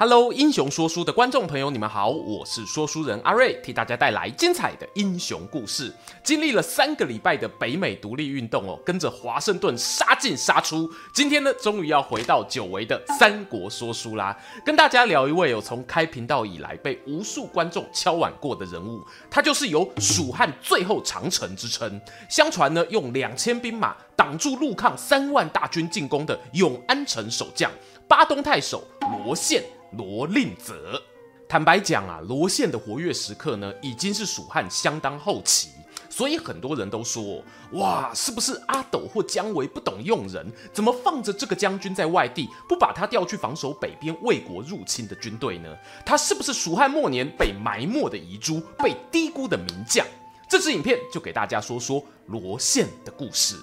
[0.00, 5.92] Hello，英雄说书的观众朋友，你们好，我是说书人阿瑞，替大家带来精彩的英雄故事。
[6.22, 27.68] 经历了三个礼拜的北美独立运动哦，跟着华盛顿杀进杀出，今天呢，终于要回到久违的三国说书啦，跟大家聊一位哦，从开频道以来被无数观众敲碗过的人物，他就是有蜀汉最后长城之称，相传呢，用两千兵马挡住陆抗三万大军进攻的永安城守将
[28.06, 28.84] 巴东太守
[29.24, 29.60] 罗宪。
[29.92, 31.00] 罗令泽，
[31.48, 35.70] 坦白讲啊，罗宪的活跃时刻呢，已经是蜀汉相当后期，
[36.10, 37.42] 所以很多人都说，
[37.72, 40.46] 哇，是不是阿斗或姜维不懂用人？
[40.74, 45.74] 怎么放着这个将军在外地，不把他调去防守北边魏国入侵的军队呢？
[46.04, 50.06] 他是不是蜀汉末年被埋没的遗珠，被低估的名将？
[50.50, 53.56] 这支影片就给大家说说罗宪的故事。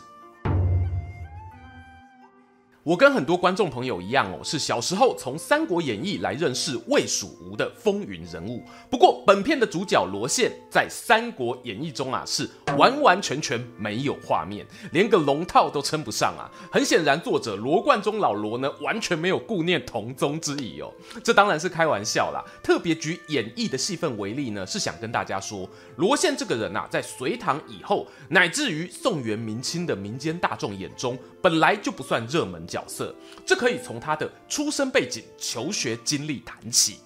[2.86, 8.64] 我跟很多观众朋友一样哦，是小时候从《三国演义》来认识魏蜀吴的风云人物。
[8.92, 12.48] 不过，本片的主角罗宪在《三国演义》中啊，是
[12.78, 16.46] 完完全全没有画面，连个龙套都称不上啊。
[16.72, 20.94] 很显然，作者罗贯中老罗呢，完全没有顾念同宗之谊哦。
[21.24, 22.46] 这当然是开玩笑啦。
[22.62, 36.98] 特别举演义的戏份为例呢，是想跟大家说，罗宪这个人啊，在隋唐以后，乃至于宋元明清的民间大众眼中，本来就不算热门角色，这可以从他的出生背景、求学经历谈起。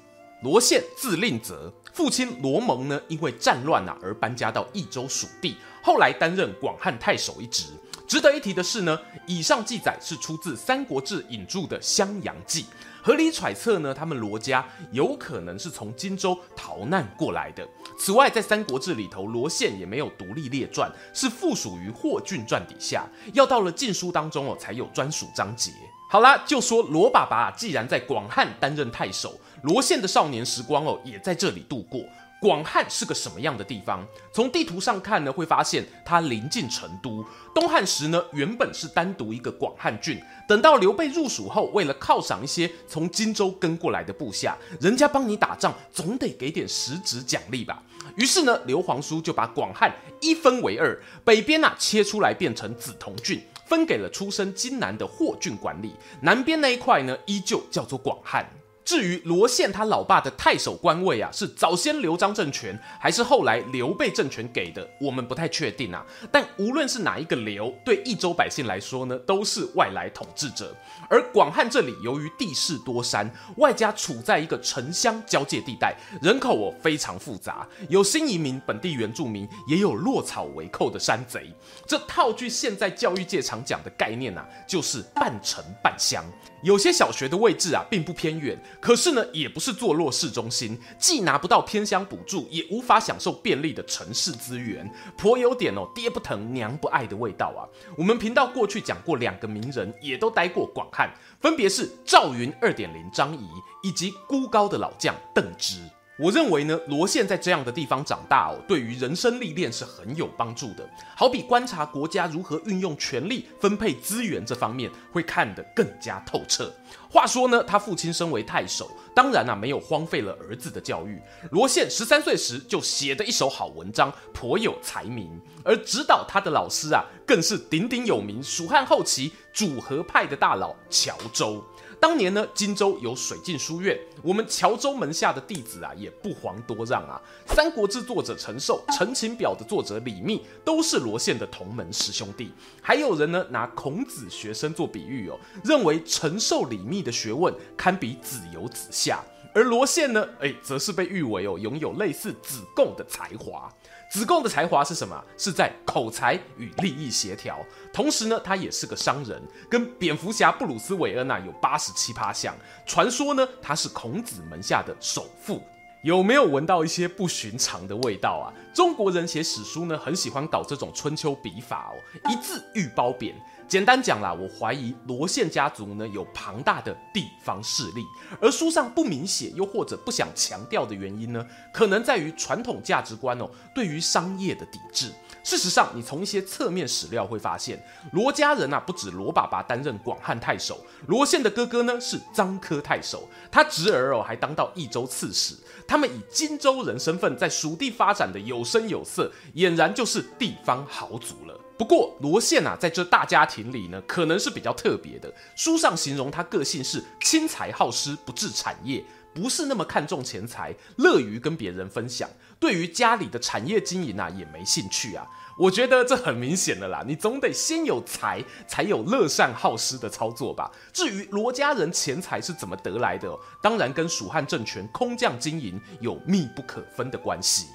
[0.42, 7.66] 罗宪字令泽，父亲罗蒙呢，因为战乱啊而搬家到益州属地，后来担任广汉太守一职。
[8.10, 12.64] 值得一提的是呢，以上记载是出自《三国志》引注的《襄阳记》。
[13.04, 17.64] 合理揣测呢，他们罗家有可能是从荆州逃难过来的。
[18.00, 23.08] 此外，在《三国志》里头，罗宪也没有独立列传，是附属于霍峻传底下。
[23.34, 25.72] 要到了《晋书》当中哦，才有专属章节。
[26.10, 32.02] 好啦，就说罗爸爸既然在广汉担任太守，罗宪的少年时光哦，也在这里度过。
[32.40, 34.08] 广汉是个什么样的地方？
[34.32, 37.26] 从地图上看呢，会发现它临近成都。
[37.54, 40.18] 东汉时呢，原本是单独一个广汉郡。
[40.48, 47.84] 等到刘备入蜀后，为了犒赏一些从荆州跟过来的部下，人家帮你打仗，总得给点实质奖励吧。
[48.16, 55.94] 于是呢，刘皇叔就把广汉一分为二，北边啊切出来变成梓潼郡，分给了出身荆南的霍峻管理。
[56.22, 58.50] 南边那一块呢，依旧叫做广汉。
[58.90, 66.04] 至于罗宪他老爸的太守官位啊，是早先刘璋政权，还是后来刘备政权给的，我们不太确定啊。
[66.32, 70.76] 但无论是哪一个刘，对益州百姓来说呢，都是外来统治者。
[71.08, 81.54] 而广汉这里由于地势多山，外加处在一个城乡交界地带，人口非常复杂，有新移民、本地原住民，也有落草为寇的山贼。
[81.86, 86.26] 这套句现在教育界常讲的概念啊，就是半城半乡。
[86.64, 88.60] 有些小学的位置啊，并不偏远。
[88.82, 97.68] 可是呢，也不是坐落市中心，既拿不到偏乡补助，也无法享受便利的城市资源，颇有点哦爹不疼娘不爱的味道啊。
[97.98, 103.48] 我们频道过去讲过两个名人，也都待过广汉，分别是赵云二点零张仪，
[103.84, 105.80] 以及孤高的老将邓芝。
[106.20, 110.88] 我认为呢，罗宪在这样的地方长大哦，对于人生历练是很有帮助的。
[111.16, 116.70] 好比观察国家如何运用权力分配资源这方面，会看得更加透彻。
[117.10, 121.22] 话说呢，他父亲身为太守，当然啊没有荒废了儿子的教育。
[121.52, 125.40] 罗宪十三岁时就写的一手好文章，颇有才名。
[125.64, 131.64] 而指导他的老师啊，更是鼎鼎有名蜀汉后期主和派的大佬乔州。
[132.00, 137.22] 当年呢，荆州有水镜书院，我们乔州门下的弟子啊，也不遑多让啊。
[137.54, 142.52] 《三国志》作者陈寿，《陈情表》的作者李密，都是罗宪的同门师兄弟。
[142.82, 149.22] 还有人呢，拿孔子学生做比喻哦，认为陈寿、李密的学问堪比子游、子夏，
[149.54, 153.70] 而罗宪呢，哎，则是被誉为哦，拥有类似子贡的才华。
[154.10, 155.24] 子贡的才华是什么？
[155.38, 157.60] 是在口才与利益协调。
[157.94, 159.40] 同时呢，他也是个商人，
[159.70, 162.56] 跟蝙蝠侠布鲁斯韦恩呐有八十七趴像。
[162.88, 165.62] 传说呢，他是孔子门下的首富。
[166.02, 168.48] 有没有闻到一些不寻常的味道啊？
[168.74, 171.96] 中国人写史书呢，很喜欢搞这种春秋笔法哦，
[172.32, 173.36] 一字欲褒贬。
[173.70, 178.04] 简单讲啦，我怀疑罗宪家族呢有庞大的地方势力，
[178.42, 185.12] 而书上不明写又或者不想强调的原因呢，可能在于传统价值观哦，对于商业的抵制。
[185.50, 195.56] 事实上，你从一些侧面史料会发现，罗家人啊不止罗爸爸担任广汉太守，罗宪的哥哥呢是臧科太守，他侄儿哦还当到益州刺史，
[195.88, 201.60] 他们以荆州人身份在蜀地发展的有声有色，俨然就是地方豪族了。
[201.80, 205.34] 不过罗宪啊，在这大家庭里呢，可能是比较特别的。
[205.56, 209.04] 书上形容他个性是轻财好施，不治产业，
[209.34, 212.30] 不是那么看重钱财，乐于跟别人分享。
[212.60, 215.26] 对于家里的产业经营啊，也没兴趣啊。
[215.58, 220.72] 我觉得这很明显的啦，你总得先有财，才有乐善好施的操作吧。
[220.94, 227.68] 至于罗家人钱财是怎么得来的，当然跟蜀汉政权空降经营有密不可分的关系。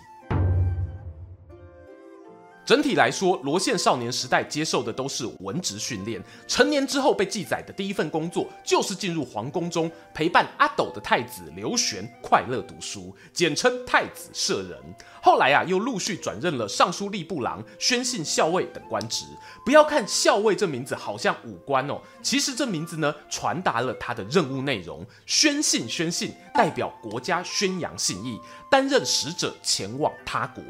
[2.67, 6.23] 整体来说，罗宪少年时代接受的都是文职训练。
[6.49, 14.79] 成年之后被记载的第一份工作，就是进入皇宫中陪伴阿斗的太子刘玄快乐读书，简称太子舍人。
[15.23, 19.27] 后来啊，又陆续转任了尚书吏部郎、宣信校尉等官职。
[19.63, 25.05] 不要看校尉这名字好像武官哦，其实这名字呢，传达了他的任务内容。
[25.27, 28.41] 宣信，宣信代表国家宣扬信义，
[28.71, 30.63] 担任使者前往他国。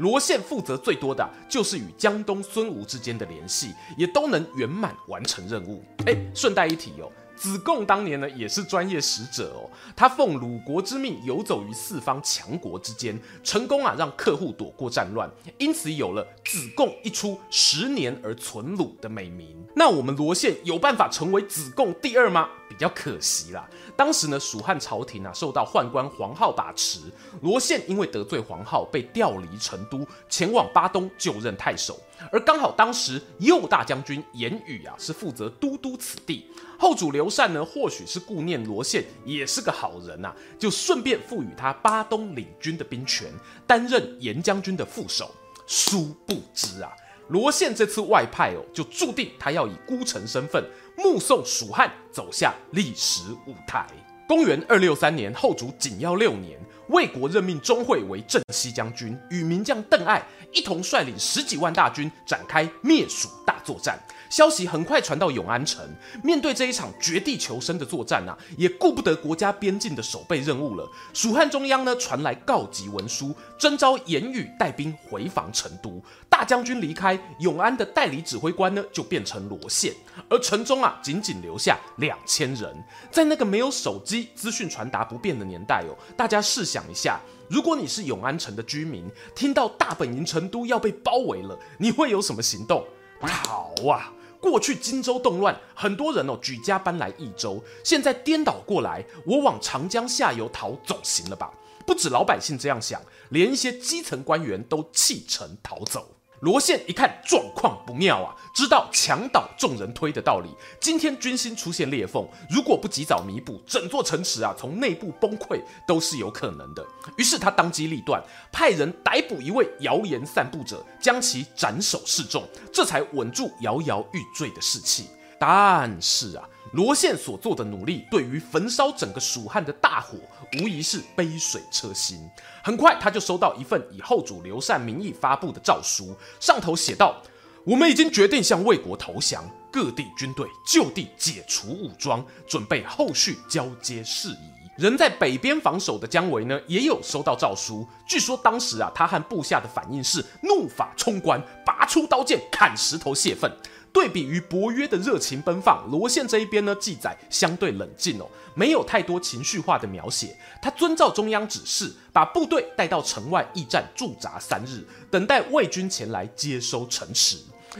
[0.00, 5.84] 罗宪负责最多的就是与江东孙吴之间的联系，也都能圆满完成任务。
[6.06, 7.12] 哎，顺带一提哦。
[7.36, 9.64] 子贡当年呢也是专业使者哦，
[9.96, 19.56] 他奉鲁国之命游走于四方强国之间，成功啊让客户躲过战乱，因此有了“子贡一出，十年而存鲁”的美名。
[19.74, 22.48] 那我们罗宪有办法成为子贡第二吗？
[22.70, 23.68] 比较可惜啦。
[23.96, 27.00] 当时呢，蜀汉朝廷啊受到宦官黄皓把持，
[27.42, 31.98] 罗宪因为得罪黄皓，被调离成都，前往巴东就任太守。
[32.30, 36.46] 而刚好当时右大将军严羽啊是负责都督此地。
[36.78, 43.30] 后主刘禅呢，或许是顾念罗宪也是个好人呐、啊，就顺便赋予他巴东领军的兵权，
[43.66, 45.30] 担任严将军的副手。
[45.66, 46.90] 殊不知啊，
[47.28, 50.64] 罗宪这次外派哦，就注定他要以孤臣身份
[51.02, 53.86] 目送蜀汉走下历史舞台。
[54.28, 56.56] 公元二六三年，后主景耀六年，
[56.88, 63.98] 魏国任命钟会为镇西将军，与名将邓艾一同率领十几万大军展开灭蜀大作战。
[64.30, 65.84] 消息很快传到永安城，
[66.22, 70.88] 面对这一场绝地求生的作战啊，也顾不得国家边境的守备任务了。
[71.12, 76.00] 蜀汉中央呢传来告急文书，征召严羽带兵回防成都。
[76.28, 79.92] 大将军离开，永安的代理指挥官呢就变成罗宪，
[80.28, 82.72] 而城中啊仅仅留下两千人。
[83.10, 87.18] 在那个没有手机、资讯传达不便的年代哦，大家试想一下，
[87.48, 89.04] 如果你是永安城的居民，
[89.34, 92.86] 听到大本营成都要被包围了，你会有什么行动？
[93.20, 94.10] 逃啊！
[94.40, 97.62] 过去荆州动乱，很多人哦举家搬来益州。
[97.84, 101.52] 现在颠倒过来，我往长江下游逃总行了吧？
[101.86, 103.00] 不止老百姓这样想，
[103.30, 106.08] 连一些基层官员都弃城逃走。
[106.40, 110.48] 罗宪一看状况不妙啊，知道墙倒众人推的道理。
[110.80, 116.84] 今天军心出现裂缝，如果不及早弥补，整座城池啊从内部崩溃都是有可能的。
[117.18, 122.42] 于是他当机立断，派人逮捕一位谣言散布者，将其斩首示众，
[122.72, 125.08] 这才稳住摇摇欲坠的士气。
[125.38, 126.48] 但是啊。
[126.72, 130.18] 罗宪所做的努力，对于焚烧整个蜀汉的大火，
[130.60, 132.16] 无疑是杯水车薪。
[132.62, 137.20] 很快，他就收到一份以后主刘禅名义发布的诏书，上头写道
[137.66, 147.86] ：“我们已经决定向魏国投降，各地军队就地解除武装，准备后续交接事宜。”人在北边防守的姜维呢，也有收到诏书。
[148.06, 153.50] 据说当时啊，他和部下的反应是怒发冲冠，拔出刀剑砍石头泄愤。
[153.92, 160.36] 对比于伯约的热情奔放，罗宪这一边呢，记载相对冷静哦，没有太多情绪化的描写。
[160.62, 167.36] 他遵照中央指示，把部队带到城外驿站驻扎三日，等待魏军前来接收城池。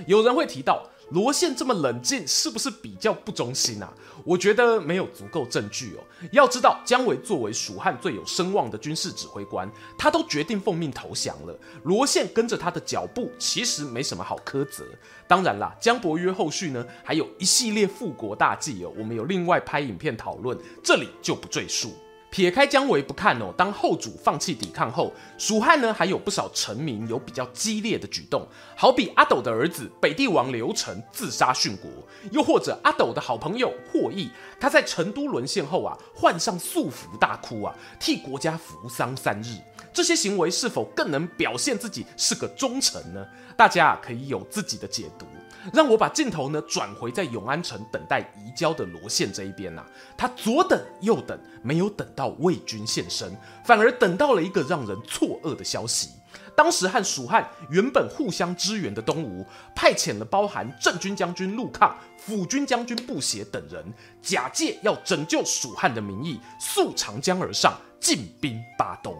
[0.06, 0.86] 有人会提到。
[1.10, 3.92] 罗宪这么冷静，是不是比较不忠心啊？
[4.24, 6.04] 我觉得没有足够证据哦。
[6.32, 11.58] 要知道，姜维作为蜀汉最有声望的军事指挥官，他都决定奉命投降了。
[11.84, 14.84] 罗宪跟着他的脚步，其实没什么好苛责。
[15.26, 21.94] 当然啦，姜伯约后续呢，还有一系列复国大计哦，我们有另外拍影片讨论，这里就不赘述。
[22.30, 28.46] 撇开姜维不看哦，当后主放弃抵抗后，蜀汉呢还有不少臣民有比较激烈的举动，
[28.76, 31.90] 好比阿斗的儿子北帝王刘成自杀殉国，
[32.30, 39.56] 又或者阿斗的好朋友霍邑，他在成都沦陷后啊，换上素服大哭啊，替国家扶丧三日。
[39.92, 43.26] 这些行为是否更能表现自己是个忠臣呢？
[43.56, 45.26] 大家可以有自己的解读。
[45.72, 49.84] 让我把镜头呢转回在永安城等待移交的罗宪这一边呐，
[50.16, 56.10] 他左等右等，没有等到魏军现身，反而等到了一个让人错愕的消息。
[56.56, 63.84] 当时和蜀汉原本互相支援的东吴，派遣了包含正军将军陆抗、辅军将军布协等人，
[64.20, 69.16] 假借要拯救蜀汉的名义，溯长江而上，进兵巴东。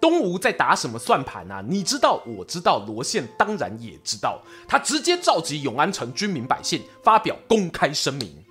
[0.00, 1.62] 东吴在打什么算盘啊？
[1.68, 4.40] 你知道，我知道，罗宪当然也知道。
[4.66, 8.44] 他直接召集永安城军民百姓，发表公开声明：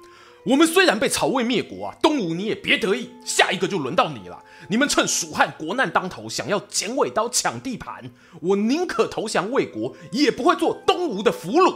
[0.46, 4.44] 我们虽然被曹魏灭国啊，东吴你也别得意，下一个就轮到你了。
[4.68, 11.76] 你们趁蜀汉国难当头，想要剪尾刀抢地盘，我宁可投降魏国，也不会做东吴的俘虏。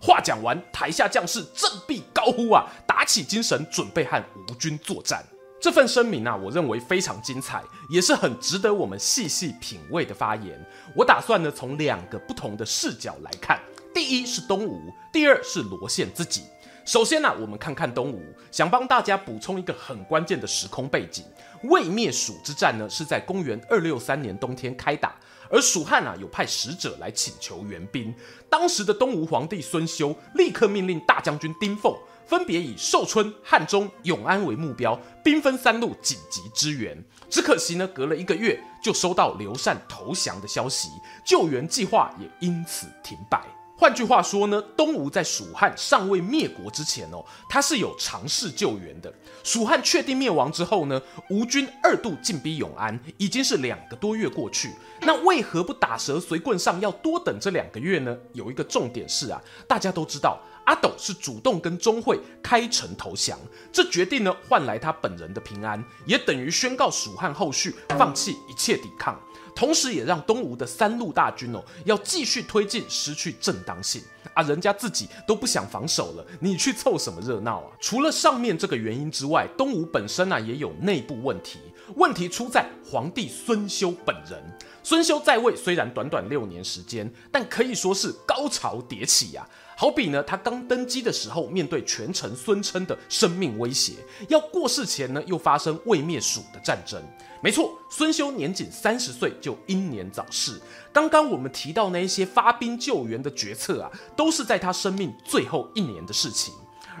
[0.00, 5.24] 话讲完，台下将士振臂高呼啊，打起精神，准备和吴军作战。
[5.64, 10.62] 这份声明啊，我认为非常精彩，也是很值得我们细细品味的发言。
[10.94, 13.58] 我打算呢，从两个不同的视角来看。
[13.94, 16.42] 第一是东吴，第二是罗宪自己。
[16.84, 21.24] 首先呢、我们看看东吴，想帮大家补充一个很关键的时空背景：
[21.62, 25.14] 魏灭蜀之战呢，是在公元二六三年冬天开打，
[25.48, 28.14] 而蜀汉啊有派使者来请求援兵。
[28.50, 31.96] 当时的东吴皇帝孙修立刻命令大将军丁奉。
[32.26, 36.96] 分别以寿春、汉中、永安为目标，兵分三路紧急支援。
[37.30, 40.88] 只可惜呢，隔了一个月就收到刘禅投降的消息，
[41.24, 43.42] 救援计划也因此停摆。
[43.76, 49.12] 换句话说呢，东吴在蜀汉尚未灭国之前哦，他是有尝试救援的。
[49.42, 54.70] 蜀汉确定灭亡之后呢，吴军二度进逼永安，已经是两个多月过去。
[55.00, 58.16] 那为何不打蛇随棍上，要多等这两个月呢？
[58.32, 60.40] 有一个重点是啊，大家都知道。
[60.64, 63.38] 阿斗是主动跟钟会开城投降，
[63.72, 69.20] 这决定呢换来他本人的平安，也等于宣告蜀汉后续放弃一切抵抗，
[69.54, 74.02] 同时也让东吴的三路大军哦要继续推进失去正当性
[74.32, 77.72] 啊，人家自己都不想防守了，你去凑什么热闹啊？
[77.80, 81.58] 除了上面这个原因之外，东吴本身呢也有内部问题，
[81.96, 84.42] 问题出在皇帝孙修本人。
[84.82, 89.63] 孙修在位虽然短短六年时间，但可以说是高潮迭起呀、啊。
[89.76, 93.94] 好比呢，他刚登基的时候，面对权臣孙称的生命威胁，
[94.28, 97.02] 要过世前呢，又发生魏灭蜀的战争。
[97.40, 100.60] 没错，孙修年仅三十岁就英年早逝。
[100.92, 106.54] 刚刚我们提到那一些发兵救援的决策啊，都是在他生命最后一年的事情。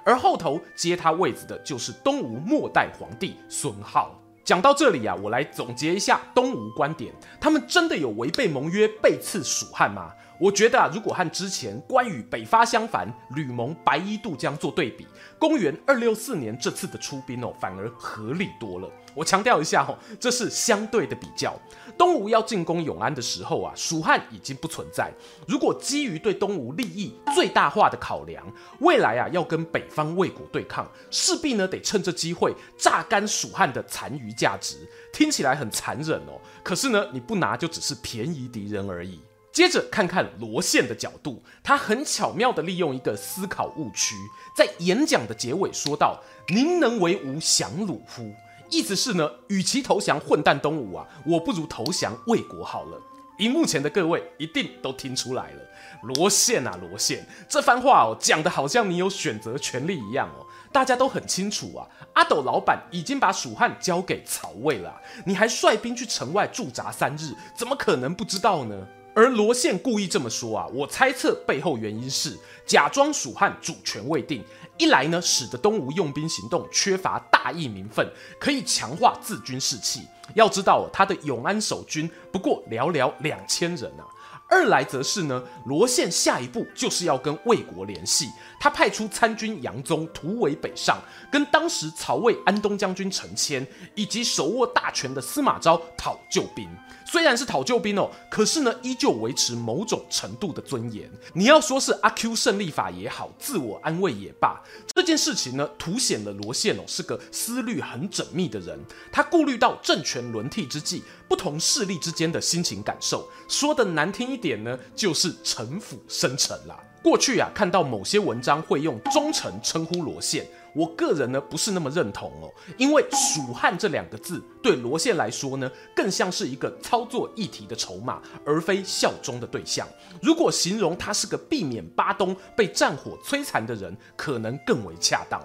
[0.04, 4.10] 而后头接他位子的就是东吴末代皇帝孙皓。
[4.44, 10.12] 讲到这里啊，我来总结一下东吴观点：他们真的有违背盟约、背刺蜀汉吗？
[10.38, 15.06] 我觉得啊，如果和之前关羽北伐襄樊、吕蒙白衣渡江做对比，
[15.38, 18.90] 公元二六四年这次的出兵哦，反而合理多了。
[19.14, 21.56] 我强调一下哦，这是相对的比较。
[21.96, 25.12] 东吴要进攻永安的时候啊，蜀汉已经不存在。
[25.46, 28.44] 如果基于对东吴利益最大化的考量，
[28.80, 34.76] 未来啊要跟北方魏国对抗，势必呢得趁这机会榨干蜀汉的残余价值。
[35.12, 39.20] 听起来很残忍哦，可是呢你不拿就只是便宜敌人而已。
[39.54, 44.16] 接着看看罗宪的角度，他很巧妙地利用一个思考误区，
[44.56, 46.20] 在演讲的结尾说道
[46.52, 48.34] ：“宁能为吾降虏乎？”
[48.68, 53.00] 意思是呢，与其投降混蛋东吴啊，我不如投降魏国好了。
[53.38, 55.62] 荧幕前的各位一定都听出来了，
[56.02, 68.76] 罗宪啊罗宪，这番话哦讲得好像你有选择权利一样哦，大家都很清楚啊，阿斗老板已经把蜀汉交给曹魏了，你还率兵去城外驻扎三日，怎么可能不知道呢？
[69.14, 74.42] 而罗宪故意这么说啊，我猜测背后原因是假装蜀汉主权未定，
[74.76, 78.06] 一来呢，使得东吴用兵行动缺乏大义名分，
[78.40, 80.02] 可以强化自军士气。
[80.34, 84.02] 要知道，他的永安守军不过寥寥两千人啊。
[84.46, 88.30] 二来则是呢，罗宪下一步就是要跟魏国联系，
[88.60, 90.98] 他派出参军杨宗突围北上，
[91.32, 96.68] 跟当时曹魏安东将军陈谦以及手握大权的司马昭讨救兵。
[97.04, 101.10] 虽然是讨救兵哦，可是呢，依旧维持某种程度的尊严。
[101.32, 104.60] 你要说是阿 Q 胜利法也好，自我安慰也罢，
[104.94, 108.78] 这件事情呢，凸显了罗宪哦是个思虑很缜密的人。
[109.12, 113.28] 他顾虑到政权轮替之际，不同势力之间的心情感受。
[113.48, 116.78] 说的难听一点呢，就是城府深沉啦。
[117.02, 120.46] 过去啊，看到某些文章会用忠臣称呼罗宪。
[120.74, 129.86] 我个人呢不是那么认同哦，因为蜀汉这两个字对罗宪来说呢，更像是一个操作议题的筹码，而非效忠的对象。
[130.20, 135.40] 如果形容他是个避免巴东被战火摧残的人，可能更为恰当。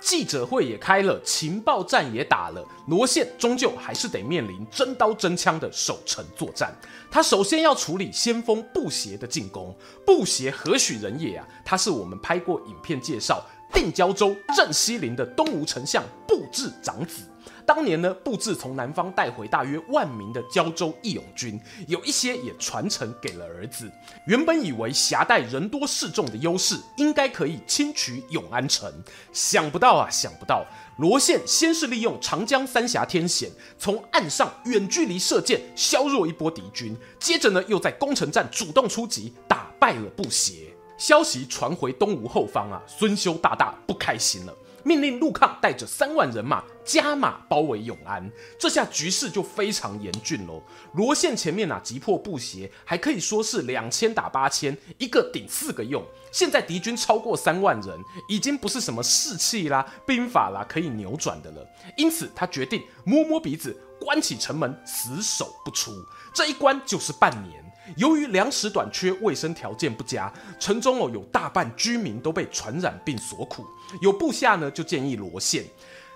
[0.00, 6.74] 记者会也开了，情报战也打了，罗宪终究还是得面临真刀真枪的守城作战。
[7.10, 9.74] 他首先要处理先锋布协的进攻。
[10.06, 11.46] 布协何许人也啊？
[11.64, 17.22] 他是我们拍过影片介绍定交州镇西陵的东吴丞相布置长子。
[17.68, 23.92] 当年呢，布置从南方带回大约万名的胶州义勇军，有一些也传承给了儿子。
[24.26, 28.90] 原本以为夹带人多势众的优势，应该可以轻取永安城，
[29.34, 30.64] 想不到啊，想不到，
[30.96, 40.74] 罗宪先是利用长江三峡天险，从岸上远距离射箭削弱一波敌军，接着呢，又在攻城战主动出击，打败了布协。
[40.96, 44.54] 消息传回东吴后方啊，孙修大大不开心了。
[44.88, 48.26] 命令陆抗带着三万人马加码包围永安，
[48.58, 50.62] 这下局势就非常严峻喽。
[50.94, 56.02] 罗宪前面啊击破布协，还可以说是两千打八千，一个顶四个用。
[56.32, 61.66] 现在敌军超过三万人，已经不是什么士气啦、兵法啦可以扭转的了。
[61.98, 65.92] 因此他决定摸摸鼻子，关起城门，死守不出。
[66.32, 67.62] 这一关就是半年。
[67.96, 73.64] 由于粮食短缺，卫生条件不佳，城中哦有大半居民都被传染病所苦。
[74.00, 75.64] 有部下呢就建议罗宪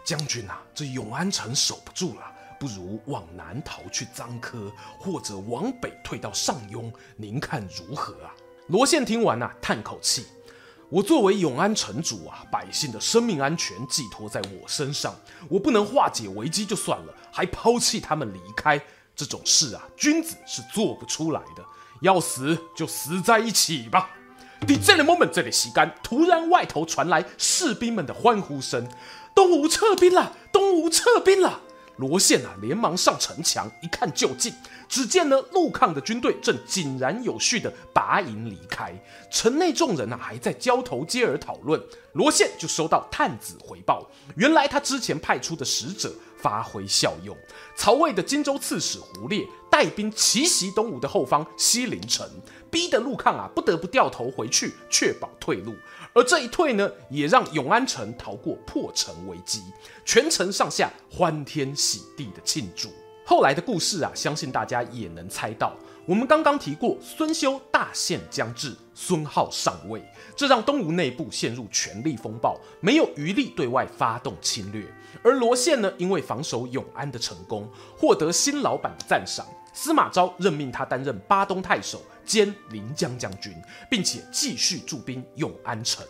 [0.04, 2.22] 将军啊，这永安城守不住了，
[2.58, 8.34] 不如往南逃去臧科，或者往北退到上庸，您看如何啊？
[8.68, 10.26] 罗宪听完啊，叹口气：
[10.88, 15.14] 我作为永安城主啊，百姓的生命安全寄托在我身上，
[15.48, 18.80] 我不能化解危机就算了，还抛弃他们离开。
[19.22, 21.64] 这种事啊，君子是做不出来的。
[22.00, 24.10] 要死就死在一起吧。
[24.66, 28.88] 第这个 moment，这里席干，突然外头传来士兵们的欢呼声
[29.32, 30.32] ：“东吴撤兵了！
[30.50, 31.60] 东吴撤兵了！”
[31.98, 34.52] 罗宪啊，连忙上城墙一看究竟，
[34.92, 38.92] 只见呢陆抗的军队正井然有序地拔营离开，
[39.30, 41.82] 城内众人啊还在交头接耳讨论。
[42.12, 44.06] 罗宪就收到探子回报，
[44.37, 46.12] 原来他之前派出的使者。
[46.42, 47.37] 发挥效用，
[47.76, 52.28] 曹魏的荆州刺史胡烈带兵奇袭东吴的后方西陵城，
[52.68, 55.72] 逼得陆抗啊不得不掉头回去，确保退路。
[56.12, 59.62] 而这一退呢，也让永安城逃过破城危机，
[60.04, 62.88] 全城上下欢天喜地的庆祝。
[63.32, 65.74] 后来的故事啊，相信大家也能猜到。
[66.04, 70.04] 我们刚刚提过，孙修大限将至，孙皓上位，
[70.36, 74.85] 这让东吴内部陷入权力风暴，没有余力对外发动侵略。
[75.24, 83.54] 而罗宪呢，因为防守永安的成功，获得新老板的赞赏，司马昭任命他担任巴东太守兼临江将军，
[83.90, 86.04] 并且继续驻兵永安城。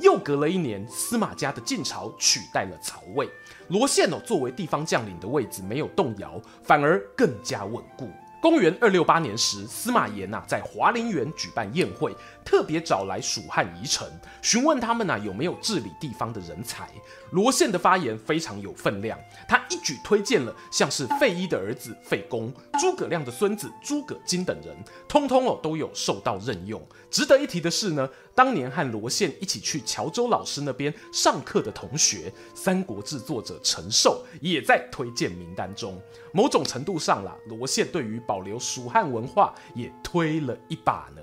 [0.00, 3.28] 又隔了一年，司马家的晋朝取代了曹魏，
[3.68, 8.10] 罗宪哦作为地方将领的位置没有动摇，反而更加稳固。
[8.42, 12.14] 公元二六八年时，司马炎呐在华林园举办宴会，
[12.46, 14.08] 特别找来蜀汉遗臣，
[14.40, 16.88] 询问他们呐有没有治理地方的人才。
[17.32, 24.76] 罗宪的发言非常有分量，他一举推荐了像是费祎的儿子费公、诸葛亮的孙子诸葛津等人，
[25.08, 26.80] 通通哦都有受到任用。
[27.10, 36.00] 值得一提的是呢，当年和罗宪一起去乔州老师那边上课的同学，《三国志》作者陈寿也在推荐名单中。
[36.32, 41.22] 某种程度上啦，罗宪对于保留蜀汉文化也推了一把呢。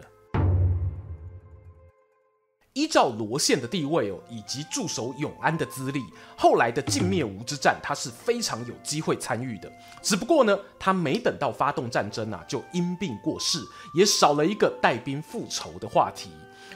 [2.73, 6.03] 依照罗宪的地位哦，以及驻守永安的资历，
[6.35, 9.71] 后来的晋灭吴之战，他是非常有机会参与的。
[10.01, 13.59] 只不过呢，他没等到发动战争啊，就因病过世，
[13.93, 16.31] 也少了一个带兵复仇的话题。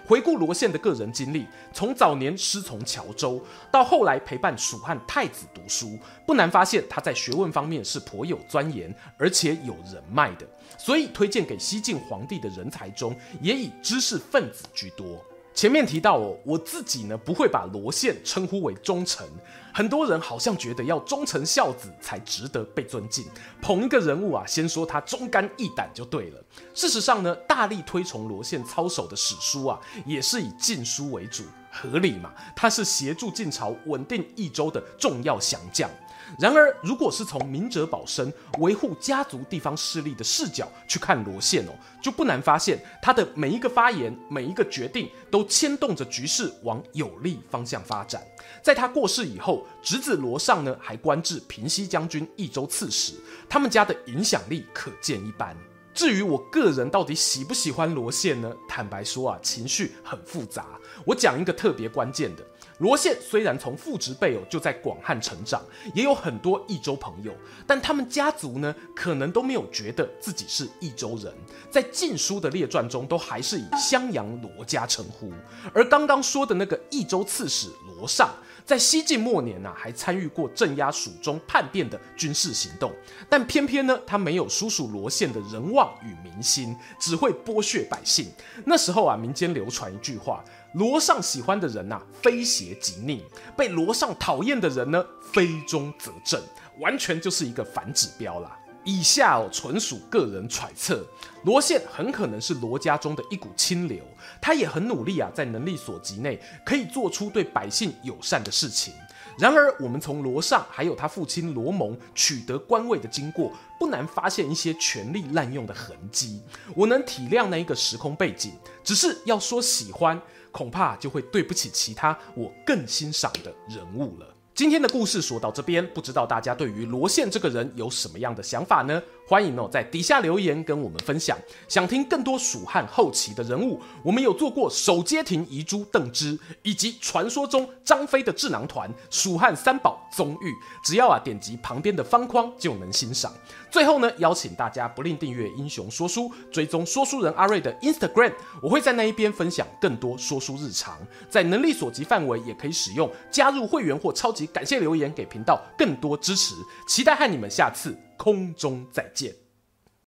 [0.05, 10.47] 回顾罗宪的个人经历，从早年师从乔州，到后来陪伴蜀汉太子读书，不难发现他在学问方面是颇有钻研，而且有人脉的。
[10.77, 15.19] 所以推荐给西晋皇帝的人才中，也以知识分子居多。
[15.57, 19.27] 前面提到哦，我自己呢不会把罗宪称呼为忠臣，
[19.73, 23.25] 很多人好像觉得要忠臣孝子才值得被尊敬，
[23.59, 26.39] 捧一个人物啊，先说他忠肝义胆就对了。
[26.75, 35.89] 事实上呢，大力推崇罗宪操守的史书啊，也是以《晋书》为主，合理嘛，他是协助晋朝稳定益州的重要降将。
[36.37, 48.21] 然而，如果是从明哲保身、维护家族地方势力的视角去看罗宪哦，就不难发现他的每一个发言、每一个决定都牵动着局势往有利方向发展。
[48.61, 53.13] 在他过世以后，侄子罗尚呢还官至平西将军、益州刺史，
[53.47, 55.55] 他们家的影响力可见一斑。
[55.93, 58.53] 至于我个人到底喜不喜欢罗宪呢？
[58.69, 60.67] 坦白说啊，情绪很复杂。
[61.05, 62.45] 我讲一个特别关键的。
[62.79, 65.63] 罗宪虽然从父执辈哦就在广汉成长，
[65.95, 67.33] 也有很多益州朋友，
[67.65, 71.33] 但他们家族呢，可能都没有觉得自己是益州人，
[71.71, 75.31] 在《晋书》的列传中，都还是以襄阳罗家称呼。
[75.73, 78.29] 而刚刚说的那个益州刺史罗尚，
[78.67, 82.91] 在西晋末年啊，还参与过镇压蜀中叛变的军事行动。
[83.29, 88.29] 但偏偏呢，他没有叔叔罗宪的人望与民心，只会剥削百姓。
[88.65, 93.21] 那时候啊，民间流传一句话：罗尚喜欢的人呐、啊，非邪即佞；
[93.55, 95.01] 被罗尚讨厌的人呢，
[95.31, 96.43] 非忠则正。
[96.81, 98.59] 完全就是一个反指标啦。
[98.87, 101.05] 以下哦，纯属个人揣测。
[101.43, 104.01] 罗宪很可能是罗家中的一股清流，
[104.41, 108.93] 他也很努力啊，在能力所及内可以做出对百姓友善的事情。
[109.37, 116.41] 然而，我们从罗尚还有他父亲罗蒙取得官位的经过，不难发现一些权力滥用的痕迹。
[116.73, 118.53] 我能体谅那一个时空背景，
[118.85, 120.19] 只是要说喜欢，
[120.51, 124.36] 恐怕就会对不起其他我更欣赏的人物了。
[124.57, 128.99] 今天的故事说到这边，不知道大家对于罗宪这个人有什么样的想法呢？
[129.27, 131.37] 欢迎哦，在底下留言跟我们分享。
[131.67, 140.51] 想听更多蜀汉后期的人物，我们有做过守街亭遗珠邓芝，以及传说中张飞的智囊团蜀汉三宝宗玉。
[140.83, 143.31] 只要啊点击旁边的方框就能欣赏。
[143.69, 150.97] 最后呢，邀请大家不吝订阅英雄说书，追踪说书人阿瑞的 Instagram，我会在那一边分享更多说书日常。
[151.29, 156.55] 在能力所及范围，也可以使用加入会员或超级感谢留言给频道更多支持。
[156.87, 157.97] 期待和你们下次。
[158.17, 159.46] 空中再见。